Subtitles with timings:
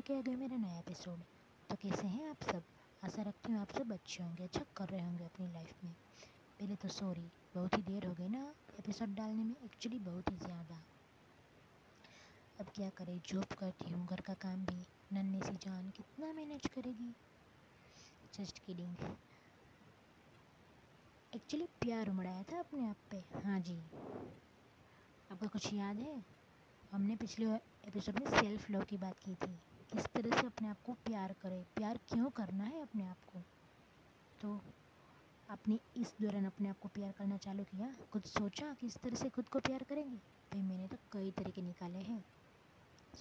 [0.00, 1.22] लेके आ गए मेरा नया एपिसोड
[1.70, 2.62] तो कैसे हैं आप सब?
[3.04, 5.92] आशा रखती हूँ आप सब अच्छे होंगे अच्छा कर रहे होंगे अपनी लाइफ में।
[6.60, 7.24] पहले तो सॉरी
[7.54, 8.44] बहुत ही देर हो गई ना
[8.78, 10.80] एपिसोड डालने में एक्चुअली बहुत ही ज़्यादा।
[12.60, 16.66] अब क्या करें जॉब करती हूँ, घर का काम भी, नन्हे सी जान कितना मैनेज
[16.74, 17.12] करेगी।
[18.34, 18.96] जस्ट किडिंग
[21.34, 23.80] एक्चुअली प्यार उमड़ाया था अपने आप पे। हाँ जी।
[25.30, 26.22] आपको कुछ याद है?
[26.92, 27.54] हमने पिछले
[27.88, 29.58] एपिसोड में सेल्फ लव की बात की थी।
[29.92, 33.42] किस तरह से अपने आप को प्यार करें। प्यार क्यों करना है अपने आप को?
[34.40, 34.60] तो
[35.50, 39.30] आपने इस दौरान अपने आप को प्यार करना चालू किया। खुद सोचा किस तरह से
[39.30, 40.16] खुद को प्यार करेंगे?
[40.16, 42.24] भाई, मैंने तो कई तरीके निकाले हैं।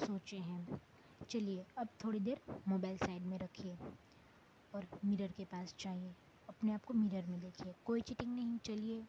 [0.07, 0.81] सोचे हैं।
[1.29, 3.77] चलिए, अब थोड़ी देर मोबाइल साइड में रखिए
[4.75, 6.15] और मिरर के पास जाइए।
[6.49, 9.05] अपने आप को मिरर में देखिए। कोई चीटिंग नहीं, चलिए।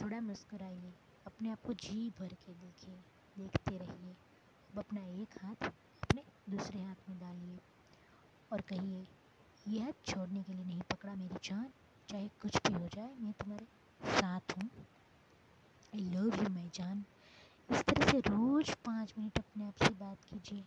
[0.00, 0.92] थोड़ा मुस्कराइए।
[1.26, 2.94] अपने आप को जी भर के देखिए।
[3.38, 4.12] देखते रहिए।
[4.72, 5.72] अब अपना एक हाथ
[6.50, 7.58] दूसरे हाथ में डालिए
[8.52, 9.06] और कहिए
[9.68, 11.72] यह हाथ छोड़ने के लिए नहीं पकड़ा मेरी जान।
[12.08, 13.66] चाहे कुछ भी हो जाए, मैं तुम्हारे
[14.20, 14.70] साथ हूँ।
[15.94, 17.04] आई लव यू माई जान।
[17.70, 20.64] इस तरह से रोज़ पाँच मिनट अपने आप से बात कीजिए।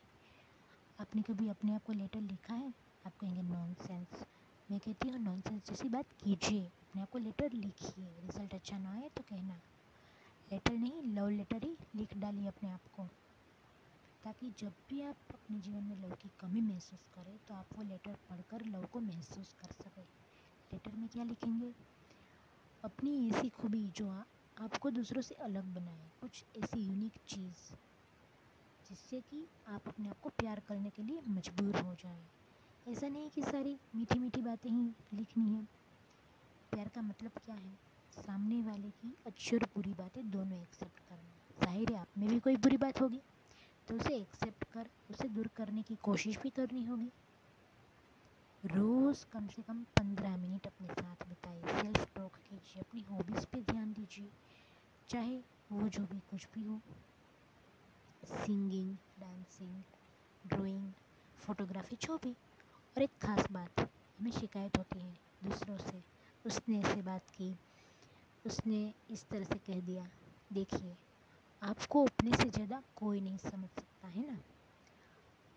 [1.00, 2.74] आपने कभी अपने आप को लेटर लिखा है?
[3.06, 4.26] आप कहेंगे नॉन सेंस
[4.72, 8.78] मैं कहती हूँ नॉन सेंस जैसी बात कीजिए। अपने आप को लेटर लिखिए। रिज़ल्ट अच्छा
[8.78, 9.60] ना आए तो कहना।
[10.52, 13.10] लेटर नहीं लव लेटर ही लिख डालिए अपने आप को।
[14.24, 17.84] ताकि जब भी आप अपने जीवन में लव की कमी महसूस करें तो आप वो
[17.84, 20.04] लेटर पढ़कर लव को महसूस कर सकें।
[20.72, 21.74] लेटर में क्या लिखेंगे?
[22.84, 24.10] अपनी ऐसी खूबी जो
[24.58, 27.72] आपको दूसरों से अलग बनाए। कुछ ऐसी यूनिक चीज़,
[28.86, 32.28] जिससे कि आप अपने आप को प्यार करने के लिए मजबूर हो जाएँ।
[32.86, 35.66] ऐसा नहीं कि सारी मीठी मीठी बातें ही लिखनी है।
[36.72, 37.78] प्यार का मतलब क्या है?
[38.14, 42.40] सामने वाले की अच्छी और बुरी बातें दोनों एक्सेप्ट करना। ज़ाहिर है, आप में भी
[42.40, 43.22] कोई बुरी बात होगी।
[43.90, 47.12] तो उसे एक्सेप्ट कर, उसे दूर करने की कोशिश भी करनी होगी।
[48.66, 53.62] रोज़ कम से कम पंद्रह मिनट अपने साथ बिताइए सेल्फ टॉक कीजिए, अपनी हॉबीज़ पे
[53.62, 54.32] ध्यान दीजिए।
[55.10, 55.38] चाहे
[55.72, 56.82] वो जो भी कुछ भी हो।
[58.24, 59.84] सिंगिंग डांसिंग
[60.46, 60.94] ड्राइंग
[61.38, 62.36] फोटोग्राफी जो भी।
[62.98, 66.04] और एक ख़ास बात, हमें शिकायत होती है दूसरों से।
[66.46, 67.56] उसने ऐसे बात की,
[68.46, 70.10] उसने इस तरह से कह दिया,
[70.54, 70.98] देखिए।
[71.62, 74.38] आपको अपने से ज़्यादा कोई नहीं समझ सकता, है ना?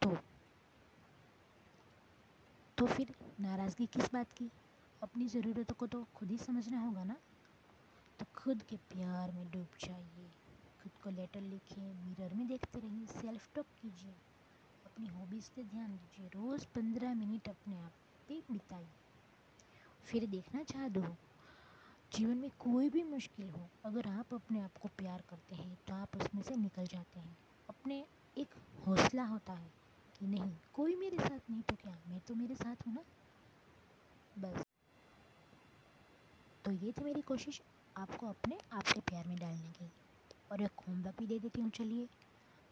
[0.03, 0.17] तो
[2.79, 4.51] तो फिर नाराज़गी किस बात की?
[5.03, 7.17] अपनी ज़रूरतों को तो खुद ही समझना होगा ना?
[8.19, 10.31] तो खुद के प्यार में डूब जाइए,
[10.83, 14.15] खुद को लेटर लिखिए, मिरर में देखते रहिए सेल्फ टॉक कीजिए,
[14.87, 17.93] अपनी हॉबीज़ पे ध्यान दीजिए, रोज़ पंद्रह मिनट अपने आप
[18.29, 18.93] पे बिताइए।
[20.05, 21.17] फिर देखना चाह दो
[22.15, 25.95] जीवन में कोई भी मुश्किल हो, अगर आप अपने आप को प्यार करते हैं तो
[25.95, 27.37] आप उसमें से निकल जाते हैं।
[27.69, 28.05] अपने
[28.37, 28.55] एक
[28.87, 29.71] हौसला होता है
[30.21, 33.05] कि नहीं, कोई मेरे साथ नहीं तो क्या, मैं तो मेरे साथ हूँ ना?
[34.39, 34.65] बस।
[36.65, 37.63] तो ये थी मेरी कोशिश
[37.97, 39.91] आपको अपने आप से प्यार में डालने की।
[40.53, 42.09] और एक होमवर्क भी दे देती हूँ, चलिए।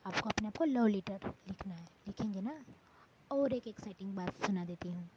[0.04, 2.64] आपको अपने आप को लव लेटर लिखना है, लिखेंगे ना?
[3.30, 5.08] और एक एक्साइटिंग बात सुना देती हूँ।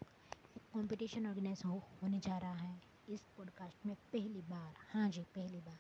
[0.73, 5.59] कंपटीशन ऑर्गेनाइज हो, होने जा रहा है। इस पॉडकास्ट में पहली बार। हाँ जी, पहली
[5.59, 5.79] बार।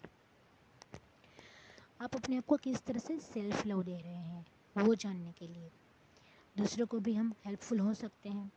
[2.01, 4.45] आप अपने आप को किस तरह से सेल्फ लव दे रहे हैं,
[4.77, 5.71] वो जानने के लिए।
[6.57, 8.51] दूसरों को भी हम हेल्पफुल हो सकते हैं।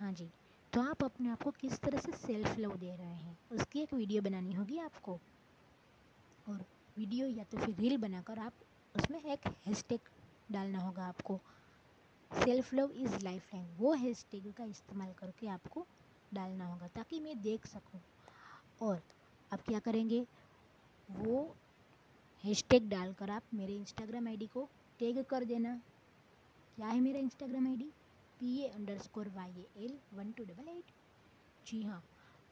[0.00, 0.30] हाँ जी
[0.72, 3.94] तो आप अपने आप को किस तरह से सेल्फ लव दे रहे हैं, उसकी एक
[3.94, 5.18] वीडियो बनानी होगी आपको।
[6.48, 6.64] और
[6.96, 8.52] वीडियो या तो फिर रील बनाकर आप
[8.96, 10.00] उसमें एक हैशटैग
[10.50, 11.40] डालना होगा आपको।
[12.30, 15.86] Self love is lifeline वो हैशटैग का इस्तेमाल करके आपको
[16.34, 18.00] डालना होगा ताकि मैं देख सकूँ।
[18.82, 19.00] और
[19.50, 20.20] आप क्या करेंगे?
[21.10, 21.54] वो
[22.44, 24.68] हैशटैग डालकर आप मेरे इंस्टाग्राम आईडी को
[25.00, 25.80] टैग कर देना।
[26.76, 27.90] क्या है मेरा Instagram ID
[28.40, 28.68] P A
[28.98, 30.92] underscore Y A L one two double eight
[31.66, 32.02] जी हाँ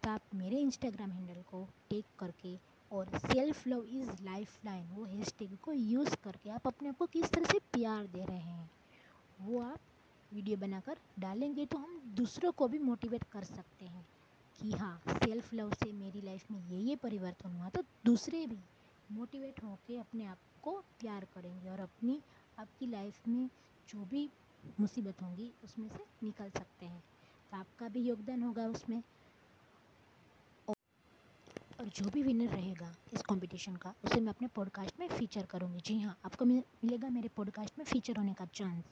[0.03, 2.57] तो आप मेरे इंस्टाग्राम हैंडल को टैग करके
[2.91, 7.07] और self love is lifeline वो हैशटैग को यूज़ करके आप अपने आप को
[7.07, 8.71] किस तरह से प्यार दे रहे हैं,
[9.41, 9.81] वो आप
[10.37, 14.07] वीडियो बनाकर डालेंगे तो हम दूसरों को भी मोटिवेट कर सकते हैं
[14.61, 18.59] कि हाँ सेल्फ लव से मेरी लाइफ में ये ये परिवर्तन हुआ तो दूसरे भी
[19.13, 22.21] मोटिवेट होकर अपने आप को प्यार करेंगे और अपनी,
[22.59, 23.49] आपकी लाइफ में
[23.89, 24.31] जो भी
[24.81, 27.03] मुसीबत होंगी उसमें से निकल सकते हैं।
[27.53, 29.03] तो आपका भी योगदान होगा उसमें।
[31.81, 35.81] और जो भी विनर रहेगा इस कंपटीशन का, उसे मैं अपने पॉडकास्ट में फ़ीचर करूँगी।
[35.81, 38.85] जी हाँ आपको मिलेगा मेरे पॉडकास्ट में फ़ीचर होने का चांस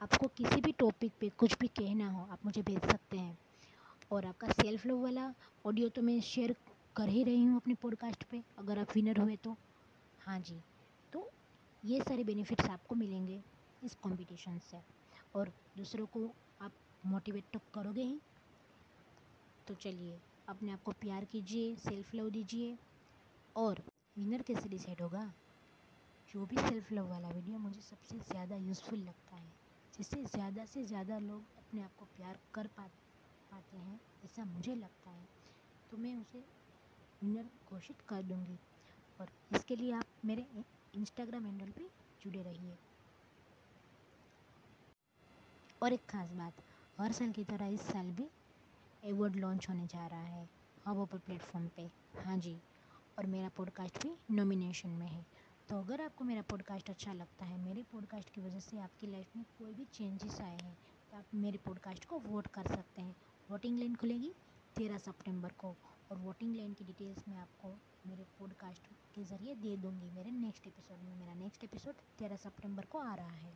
[0.00, 3.38] आपको किसी भी टॉपिक पे कुछ भी कहना हो, आप मुझे भेज सकते हैं।
[4.12, 5.32] और आपका सेल्फ लव वाला
[5.64, 6.54] ऑडियो तो मैं शेयर
[6.96, 9.56] कर ही रही हूँ अपने पॉडकास्ट पे, अगर आप विनर हुए तो।
[10.20, 10.60] हाँ जी
[11.12, 11.28] तो
[11.82, 13.40] ये सारे बेनिफिट्स आपको मिलेंगे
[13.82, 14.80] इस कंपटीशन से।
[15.34, 16.26] और दूसरों को
[16.62, 16.72] आप
[17.02, 18.18] मोटिवेट तो करोगे ही।
[19.66, 22.76] तो चलिए, अपने आप को प्यार कीजिए सेल्फ लव दीजिए।
[23.56, 23.82] और
[24.16, 25.32] विनर कैसे डिसाइड होगा?
[26.28, 29.52] जो भी सेल्फ लव वाला वीडियो मुझे सबसे ज़्यादा यूज़फुल लगता है।
[29.98, 32.82] जिससे ज़्यादा से ज़्यादा लोग अपने आप को प्यार कर पा,
[33.50, 35.26] पाते हैं, ऐसा मुझे लगता है।
[35.90, 36.44] तो मैं उसे
[37.22, 38.58] विनर घोषित कर दूँगी।
[39.20, 40.46] और इसके लिए आप मेरे
[40.94, 41.88] इंस्टाग्राम हैंडल पे
[42.22, 42.76] जुड़े रहिए।
[45.82, 46.62] और एक ख़ास बात,
[47.00, 48.28] हर साल की तरह इस साल भी
[49.02, 50.48] एवॉर्ड लॉन्च होने जा रहा है,
[50.86, 51.90] हब पर प्लेटफॉर्म पे।
[52.24, 52.56] हाँ जी,
[53.18, 55.24] और मेरा पॉडकास्ट भी नॉमिनेशन में है।
[55.68, 59.36] तो अगर आपको मेरा पॉडकास्ट अच्छा लगता है, मेरे पॉडकास्ट की वजह से आपकी लाइफ
[59.36, 60.76] में कोई भी चेंजेस आए हैं
[61.10, 63.14] तो आप मेरे पॉडकास्ट को वोट कर सकते हैं।
[63.50, 64.32] वोटिंग लाइन खुलेगी
[64.76, 65.74] तेरह सितंबर को
[66.10, 67.74] और वोटिंग लाइन की डिटेल्स मैं आपको
[68.06, 72.84] मेरे पॉडकास्ट के ज़रिए दे दूँगी। मेरे नेक्स्ट एपिसोड में, मेरा नेक्स्ट एपिसोड तेरह सितंबर
[72.84, 73.52] को आ रहा है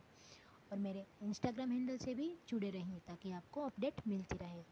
[0.71, 4.63] और मेरे इंस्टाग्राम हैंडल से भी जुड़े रहें ताकि आपको अपडेट मिलती रहे।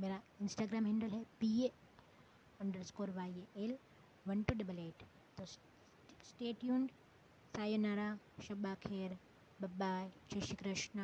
[0.00, 1.72] मेरा इंस्टाग्राम हैंडल है P A
[2.82, 3.78] underscore Y L
[4.26, 5.02] one two double eight
[5.38, 5.44] तो
[6.20, 6.90] સ્ટે ટ્યુન્ડ
[7.54, 9.12] સાયોનારા શબ્બા ખેર
[9.60, 10.96] બબ્બાય જય શ્રી કૃષ્ણ